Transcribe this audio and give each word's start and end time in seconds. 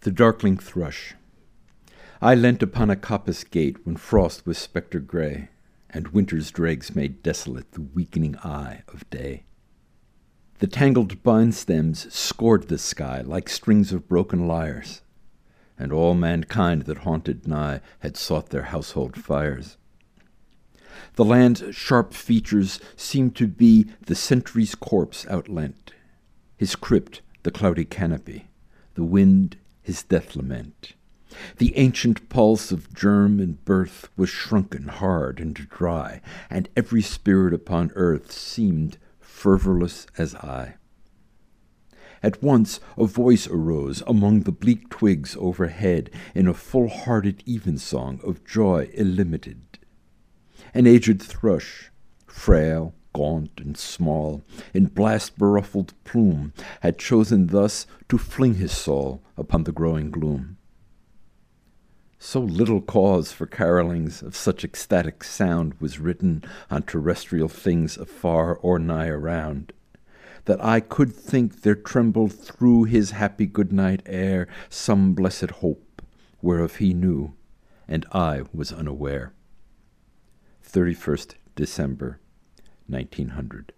The 0.00 0.10
darkling 0.12 0.58
thrush. 0.58 1.14
I 2.22 2.34
leant 2.34 2.62
upon 2.62 2.88
a 2.88 2.96
coppice 2.96 3.42
gate 3.42 3.84
when 3.84 3.96
frost 3.96 4.46
was 4.46 4.56
spectre 4.56 5.00
gray, 5.00 5.48
and 5.90 6.08
winter's 6.08 6.50
dregs 6.50 6.94
made 6.94 7.22
desolate 7.22 7.72
the 7.72 7.80
weakening 7.80 8.36
eye 8.38 8.82
of 8.88 9.08
day. 9.10 9.44
The 10.60 10.66
tangled 10.66 11.12
vine 11.22 11.52
stems 11.52 12.12
scored 12.12 12.68
the 12.68 12.78
sky 12.78 13.22
like 13.22 13.48
strings 13.48 13.92
of 13.92 14.08
broken 14.08 14.46
lyres, 14.46 15.02
and 15.78 15.92
all 15.92 16.14
mankind 16.14 16.82
that 16.82 16.98
haunted 16.98 17.46
nigh 17.46 17.80
had 18.00 18.16
sought 18.16 18.50
their 18.50 18.64
household 18.64 19.16
fires. 19.16 19.76
The 21.14 21.24
land's 21.24 21.74
sharp 21.74 22.12
features 22.12 22.80
seemed 22.96 23.36
to 23.36 23.46
be 23.46 23.86
the 24.06 24.14
sentry's 24.14 24.74
corpse 24.74 25.26
outleant, 25.28 25.92
his 26.56 26.76
crypt 26.76 27.20
the 27.42 27.50
cloudy 27.52 27.84
canopy, 27.84 28.48
the 28.94 29.04
wind 29.04 29.56
his 29.88 30.02
death 30.02 30.36
lament. 30.36 30.92
The 31.56 31.74
ancient 31.78 32.28
pulse 32.28 32.70
of 32.70 32.92
germ 32.92 33.40
and 33.40 33.64
birth 33.64 34.10
was 34.18 34.28
shrunken 34.28 34.88
hard 34.88 35.40
and 35.40 35.54
dry, 35.54 36.20
and 36.50 36.68
every 36.76 37.00
spirit 37.00 37.54
upon 37.54 37.92
earth 37.94 38.30
seemed 38.30 38.98
fervorless 39.18 40.06
as 40.18 40.34
I. 40.34 40.74
At 42.22 42.42
once 42.42 42.80
a 42.98 43.06
voice 43.06 43.48
arose 43.48 44.02
among 44.06 44.42
the 44.42 44.52
bleak 44.52 44.90
twigs 44.90 45.34
overhead 45.40 46.10
in 46.34 46.46
a 46.46 46.52
full 46.52 46.88
hearted 46.88 47.42
evensong 47.48 48.20
of 48.22 48.44
joy 48.44 48.90
illimited. 48.92 49.78
An 50.74 50.86
aged 50.86 51.22
thrush, 51.22 51.90
frail, 52.26 52.94
gaunt, 53.18 53.50
and 53.58 53.76
small, 53.76 54.44
in 54.72 54.86
blast 54.86 55.36
beruffled 55.36 55.92
plume, 56.04 56.52
had 56.82 56.98
chosen 56.98 57.48
thus 57.48 57.84
to 58.08 58.16
fling 58.16 58.54
his 58.54 58.70
soul 58.70 59.20
upon 59.36 59.64
the 59.64 59.72
growing 59.72 60.12
gloom. 60.12 60.56
So 62.20 62.40
little 62.40 62.80
cause 62.80 63.32
for 63.32 63.46
carolings 63.46 64.22
of 64.22 64.36
such 64.36 64.64
ecstatic 64.64 65.24
sound 65.24 65.74
was 65.80 65.98
written 65.98 66.44
on 66.70 66.84
terrestrial 66.84 67.48
things 67.48 67.96
afar 67.96 68.54
or 68.54 68.78
nigh 68.78 69.08
around, 69.08 69.72
that 70.44 70.64
I 70.64 70.78
could 70.78 71.12
think 71.12 71.62
there 71.62 71.74
trembled 71.74 72.32
through 72.32 72.84
his 72.84 73.10
happy 73.10 73.46
good 73.46 73.72
night 73.72 74.02
air 74.06 74.46
some 74.68 75.14
blessed 75.14 75.50
hope, 75.62 76.02
whereof 76.40 76.76
he 76.76 76.94
knew, 76.94 77.34
and 77.88 78.06
I 78.12 78.42
was 78.54 78.72
unaware. 78.72 79.32
31st 80.64 81.34
December, 81.56 82.20
1900. 82.88 83.72